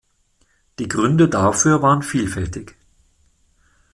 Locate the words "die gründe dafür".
0.79-1.83